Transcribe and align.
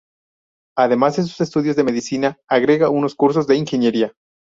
Además 0.75 1.17
de 1.17 1.21
sus 1.21 1.41
estudios 1.41 1.75
de 1.75 1.83
medicina, 1.83 2.39
agrega 2.47 2.89
unos 2.89 3.13
cursos 3.13 3.45
de 3.45 3.55
ingeniería. 3.57 4.13